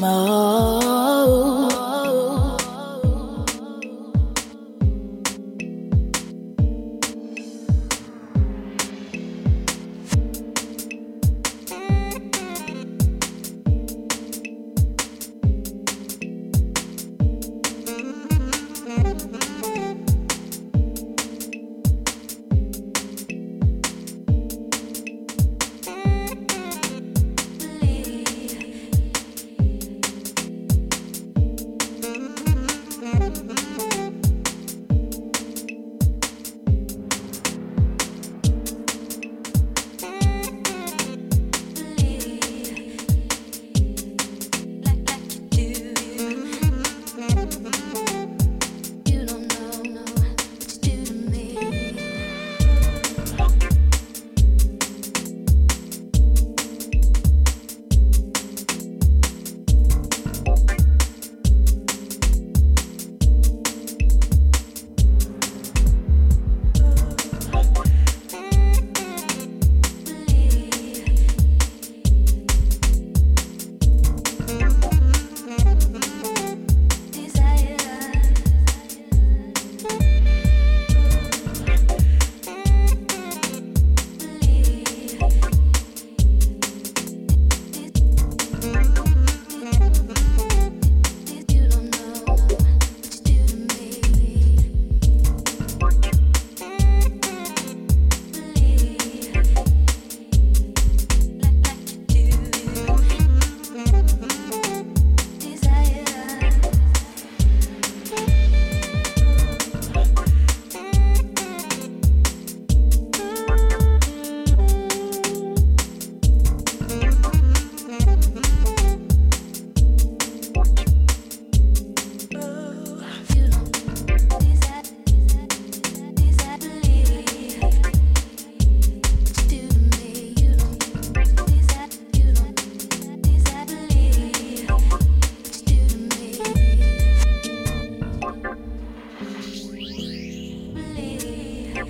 [0.00, 0.65] Mà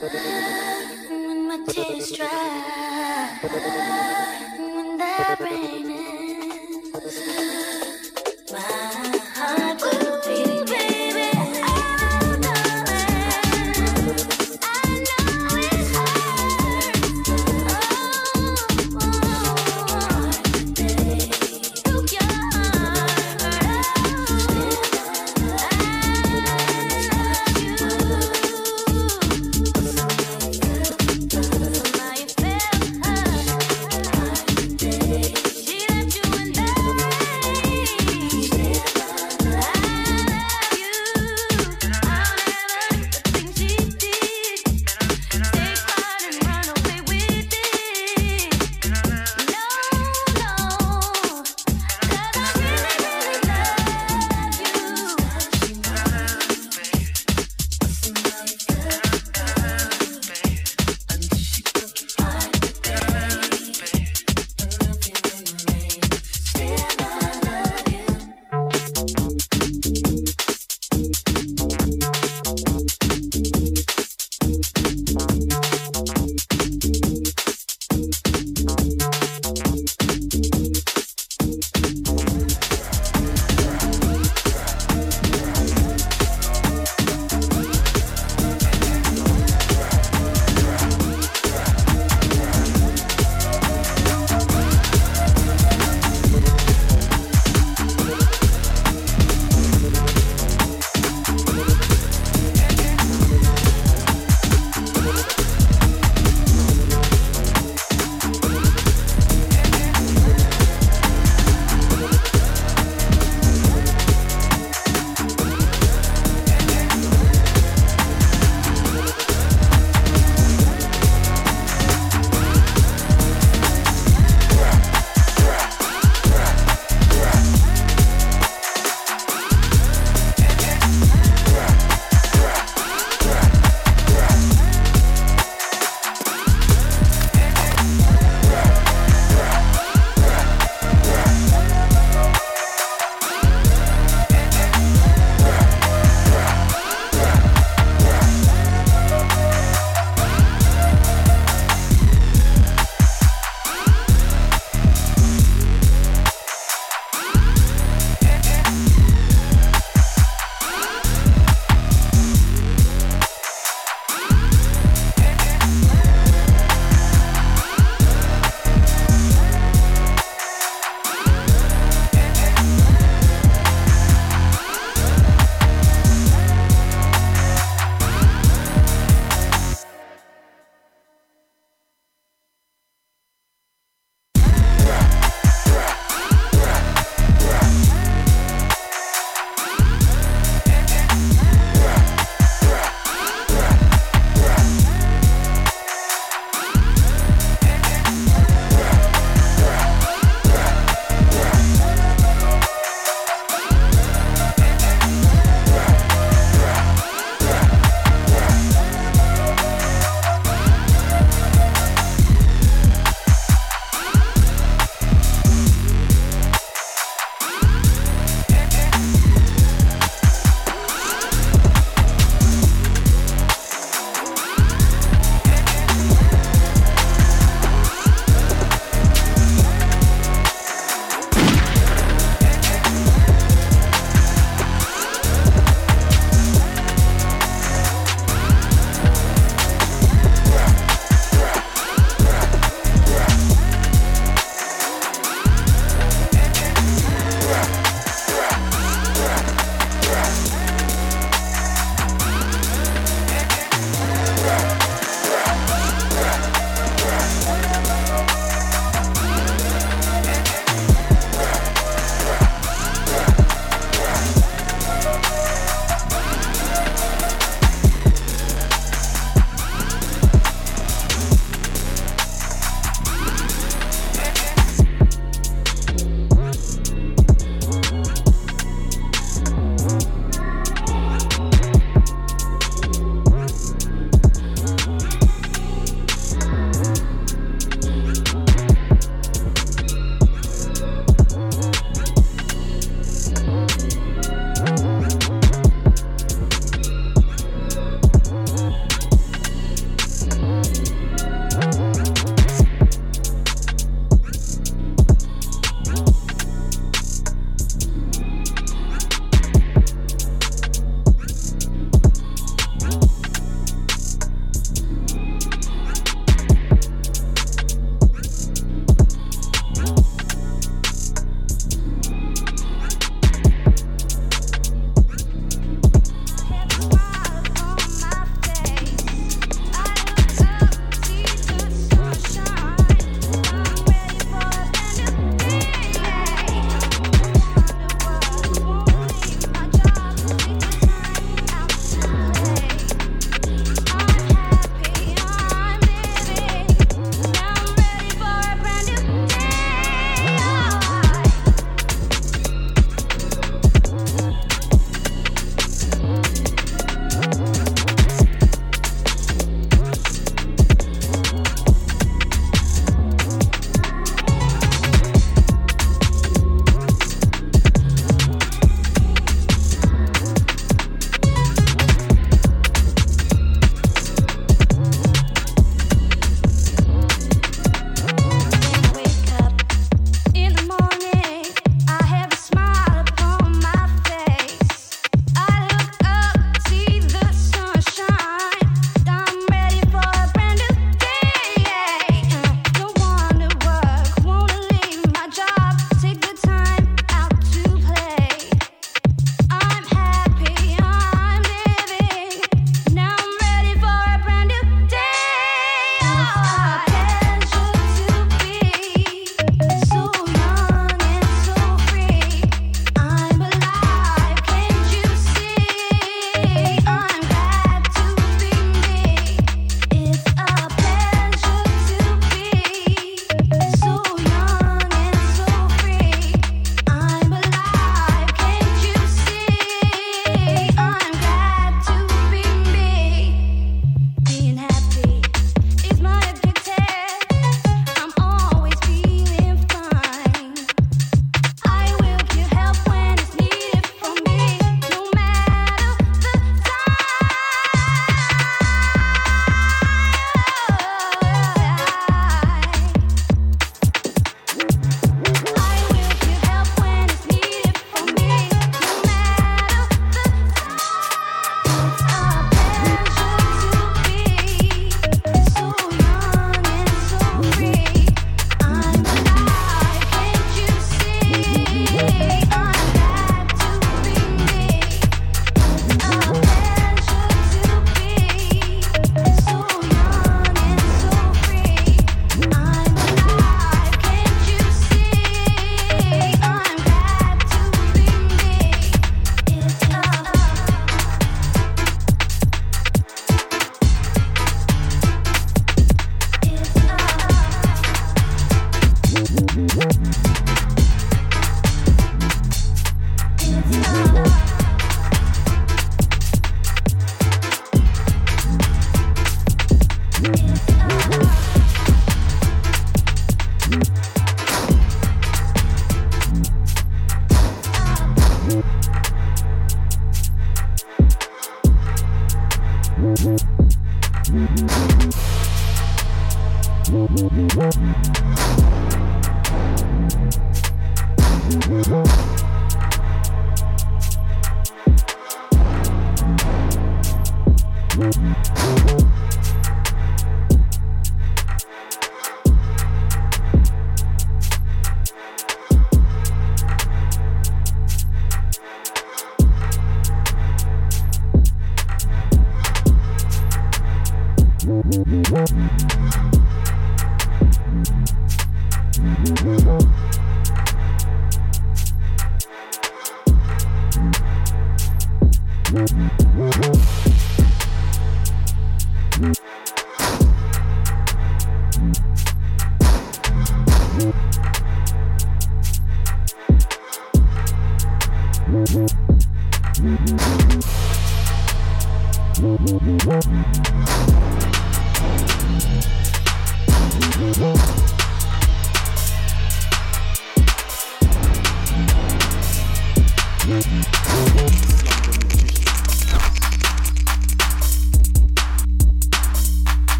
[0.00, 3.38] When my tears dry,
[4.56, 5.89] when that rain.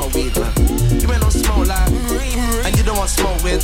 [0.00, 0.52] no weed, man.
[0.96, 2.64] You ain't no smoke like, mm-hmm.
[2.64, 3.62] and you don't want smoke with.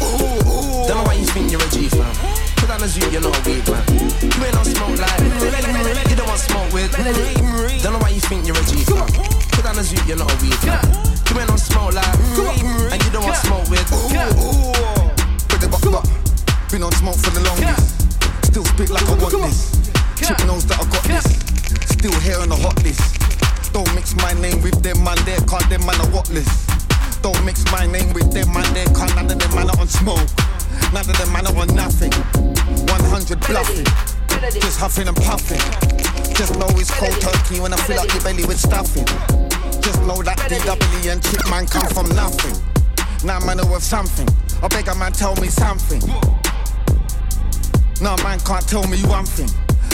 [0.84, 2.12] Don't know why you think you're a G, fam.
[2.60, 3.80] Put on a zoo, you're not a weed, man.
[4.20, 6.10] You ain't no smoke like, mm-hmm.
[6.12, 6.92] you don't want smoke with.
[6.92, 7.80] Mm-hmm.
[7.80, 9.08] Don't know why you think you're a G, fam.
[9.56, 10.84] Put on a zoo, you're not a weed, man.
[11.32, 12.04] You ain't no smoke like,
[12.92, 13.86] and you don't want smoke with.
[16.70, 17.96] Been on smoke for the longest.
[18.44, 19.72] Still speak like I want this.
[20.20, 21.24] Chick knows that I got this.
[21.88, 23.00] Still here on the hot list
[23.76, 25.68] in the whip, man, They can't.
[25.68, 26.48] Them man are worthless.
[27.20, 28.66] Don't mix my name with them man.
[28.72, 29.14] They can't.
[29.16, 30.28] None of them man are unsmoke.
[30.92, 32.12] None of them man are unnothing.
[32.88, 33.84] One hundred bluffing,
[34.60, 35.60] just huffing and puffing.
[36.34, 39.06] Just know it's cold turkey when I fill up your belly with stuffing.
[39.80, 42.56] Just know that willy and chick man come from nothing.
[43.24, 44.28] Now mana worth something.
[44.62, 46.00] I beg a man tell me something.
[48.00, 49.50] Now man can't tell me one thing.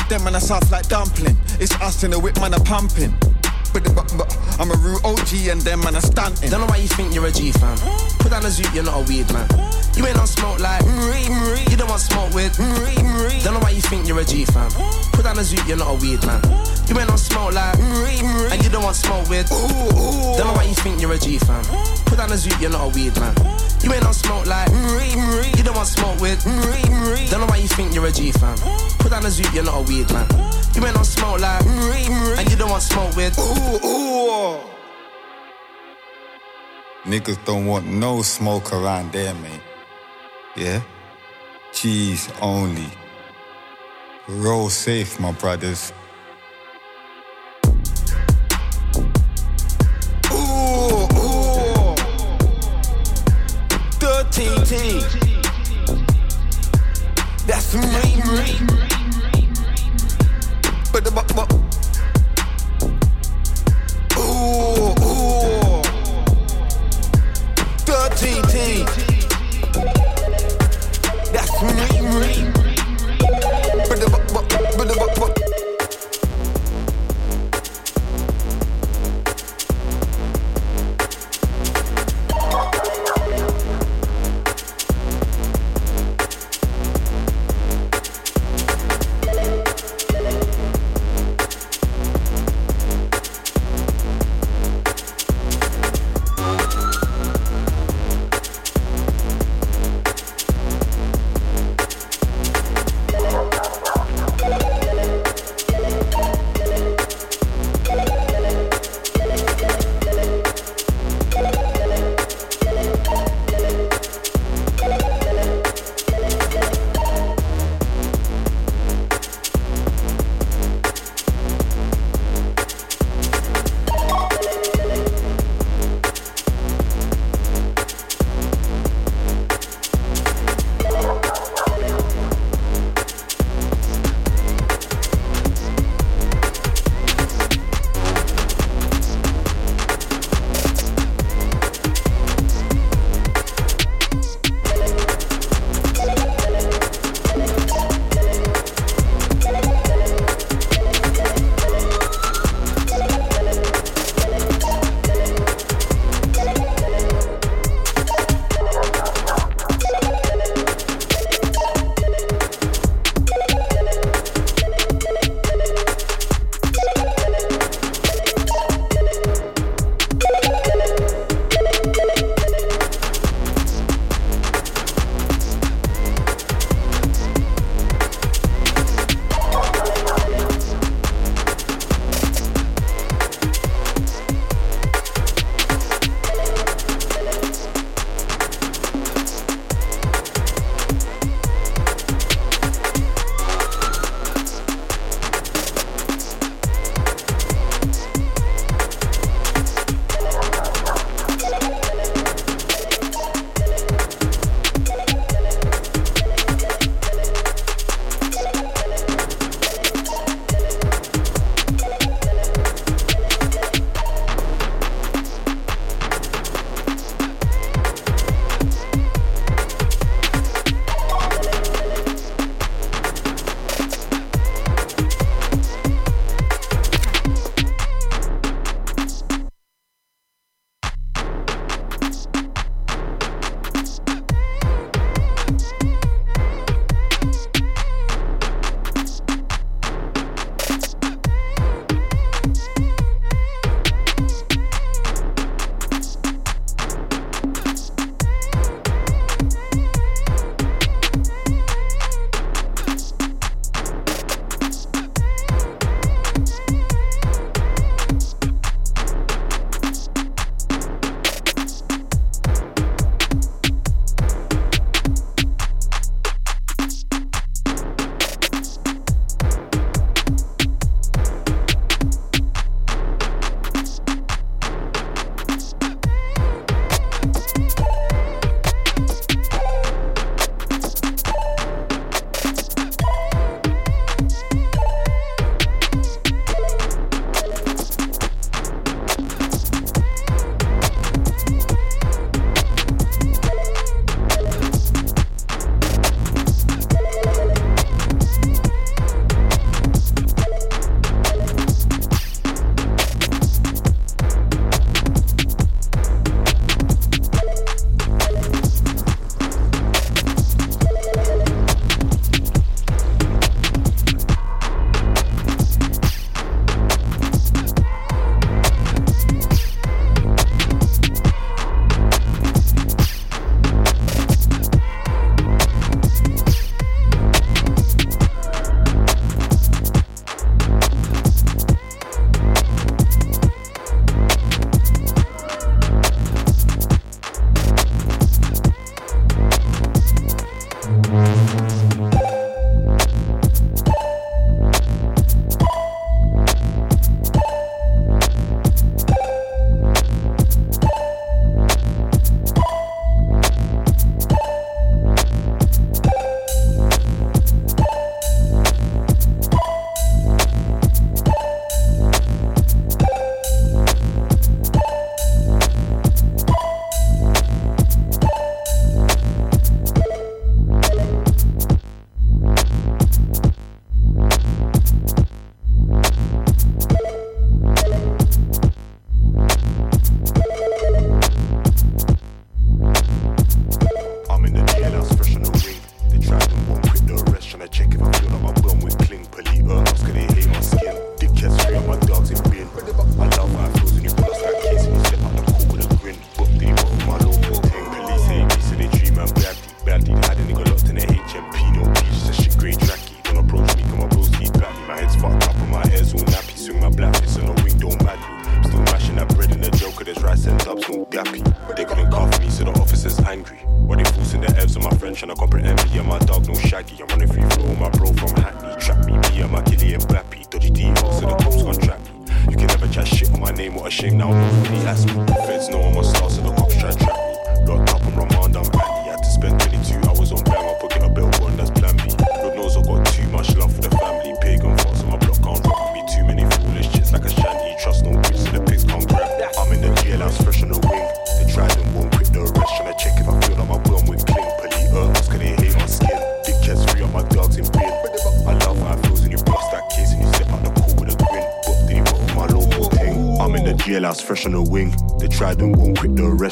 [0.09, 1.37] Then mana south like dumpling.
[1.59, 3.15] It's us in the whip mana pumping.
[3.73, 4.29] But, but, but
[4.61, 6.51] I'm a real OG and them man are stunting.
[6.51, 7.77] Don't know why you think you're a G fam.
[8.19, 9.49] Put down a zoot, you're not a weird man.
[9.97, 11.71] You ain't on smoke like mm, mm, mm.
[11.71, 12.57] you don't want smoke with.
[12.57, 14.71] Don't know why you think you're a G fam.
[15.13, 16.41] Put down a zoot, you're not a weird man.
[16.89, 19.49] You ain't on smoke like and you don't want smoke with.
[19.49, 21.65] Don't know why you think you're a G fam.
[22.05, 23.35] Put down a zoot, you're not a weird man.
[23.83, 24.69] You ain't on smoke like
[25.57, 26.45] you don't want smoke with.
[26.45, 28.57] Don't know why you think you're a G fam.
[28.99, 30.27] Put down a zoot, you're not a weird man.
[30.75, 32.39] You ain't on smoke like mm-hmm, mm-hmm.
[32.39, 33.39] and you don't want smoke with.
[33.39, 34.61] Ooh, ooh.
[37.05, 39.61] Niggas don't want no smoke around there, man.
[40.57, 40.81] Yeah?
[41.73, 42.89] Cheese only.
[44.29, 45.93] Roll safe, my brothers.
[50.33, 51.97] Ooh, ooh.
[53.99, 55.03] 13 team.
[57.47, 58.92] That's me.
[60.93, 61.52] But the but, but.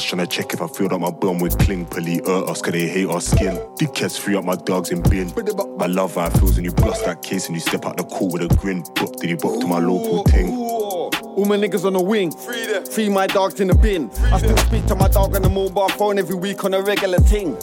[0.01, 0.29] Quit the rest.
[0.29, 1.85] Tryna check if I filled up my bum with cling.
[1.85, 3.55] Pally earth, us, cause they hate our skin.
[3.79, 5.31] Dickheads free up my dogs in bin.
[5.79, 8.03] I love how it feels when you bust that case and you step out the
[8.03, 8.83] cool with a grin.
[8.95, 10.49] But did he book to my local thing?
[10.51, 12.31] All my niggas on the wing.
[12.31, 12.85] Free them.
[12.85, 14.11] Free my dogs in the bin.
[14.31, 17.19] I still speak to my dog on the mobile phone every week on a regular
[17.19, 17.55] ting.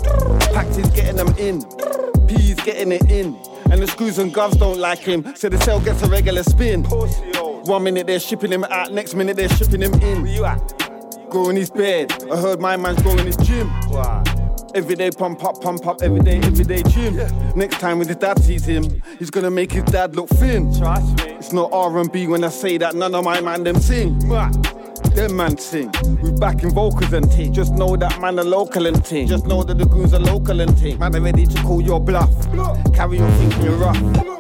[0.53, 1.63] Packed is getting them in.
[2.27, 3.37] P's getting it in.
[3.71, 6.85] And the screws and gloves don't like him, so the cell gets a regular spin.
[6.85, 10.23] One minute they're shipping him out, next minute they're shipping him in.
[10.23, 10.78] Where you at?
[11.31, 12.11] Go in his bed.
[12.33, 13.71] I heard my man's going his gym.
[14.75, 17.17] Every day pump up, pump up, every day, every day gym.
[17.55, 20.75] Next time when his dad sees him, he's gonna make his dad look thin.
[20.79, 21.33] Trust me.
[21.33, 24.19] It's not R&B when I say that none of my man them sing.
[24.19, 25.93] Them man sing.
[26.23, 27.53] We back in vocals and ting.
[27.53, 29.27] Just know that man are local and ting.
[29.27, 30.99] Just know that the goons are local and ting.
[30.99, 32.31] Man are ready to call your bluff.
[32.95, 34.38] Carry on thinking you're rough.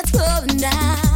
[0.00, 1.07] What's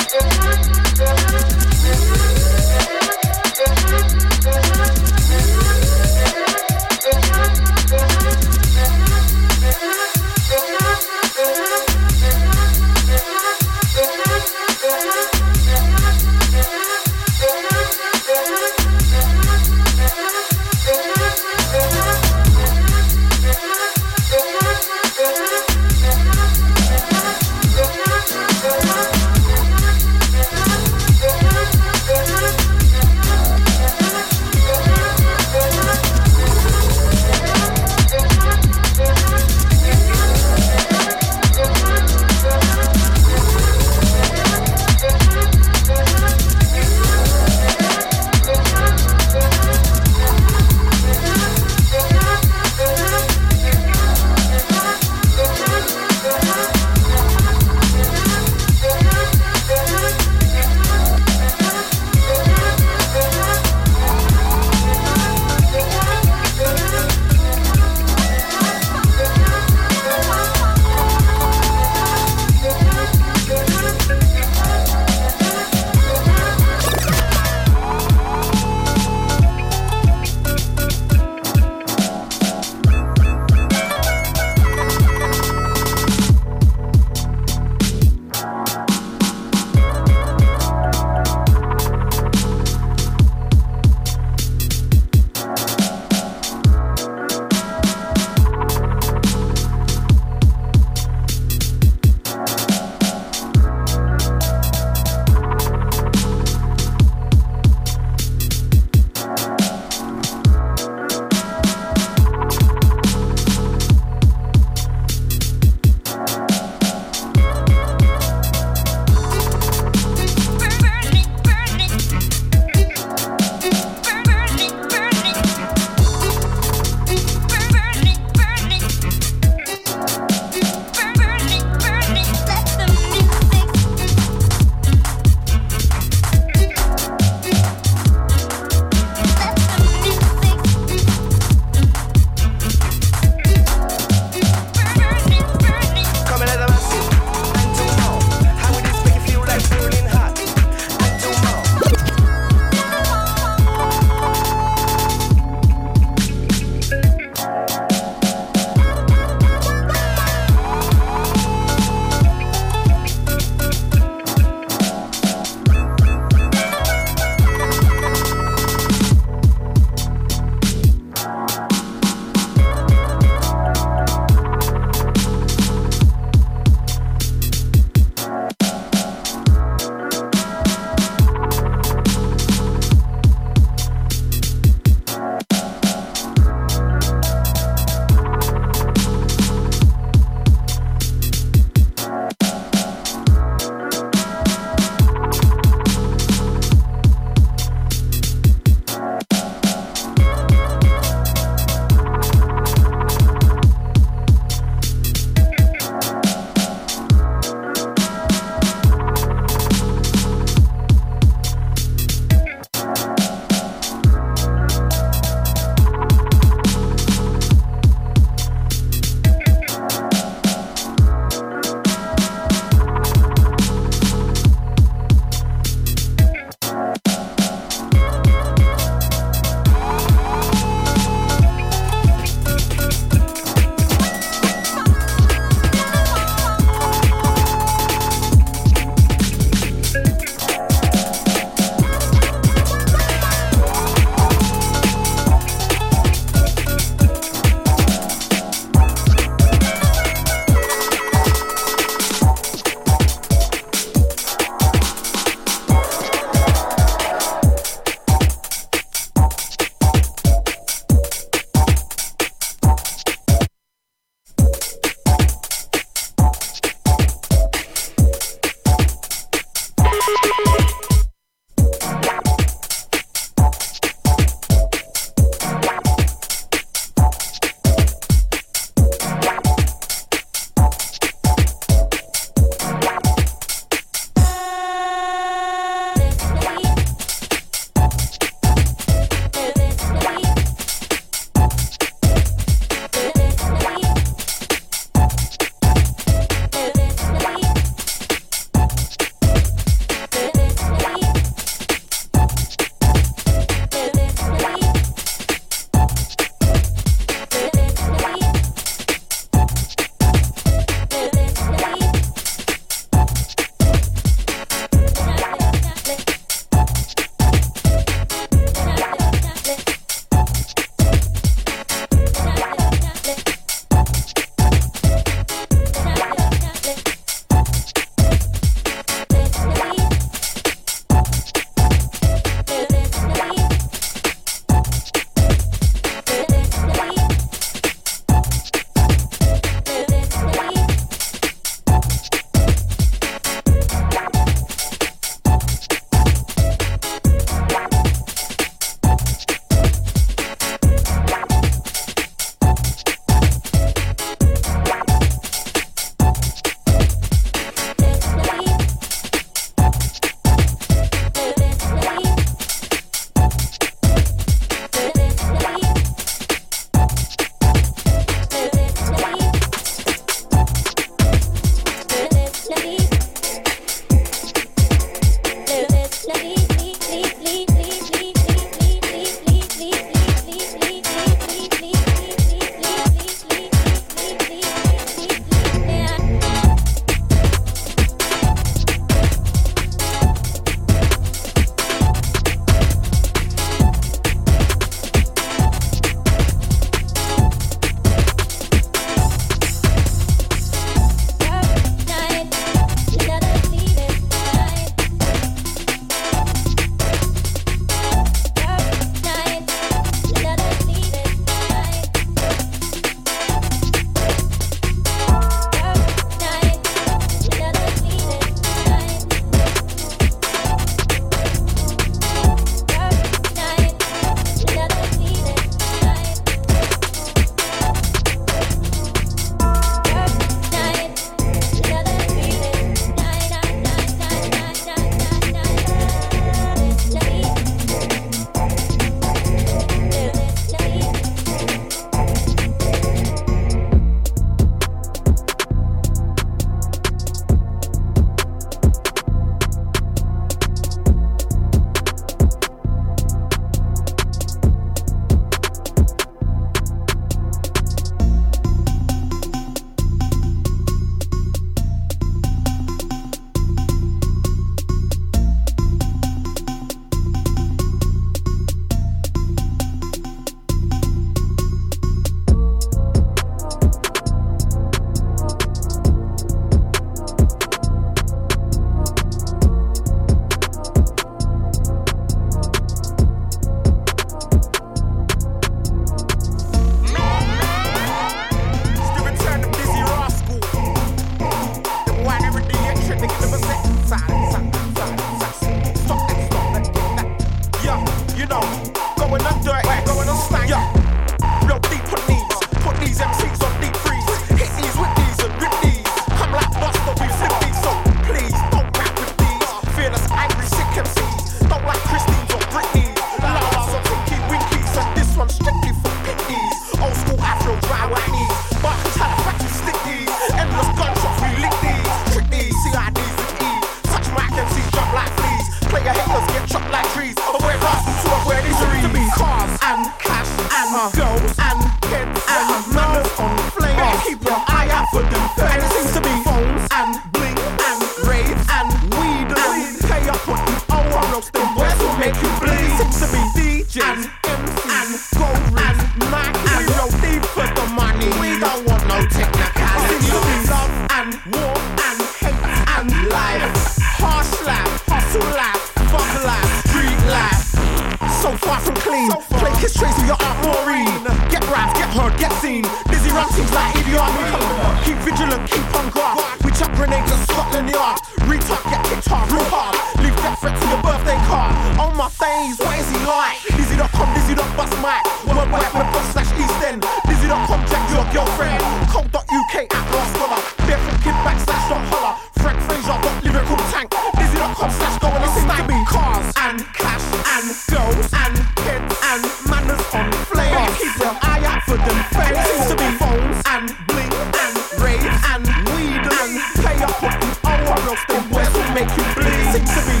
[598.07, 599.51] the West will make you bleed.
[599.53, 600.00] Seems to be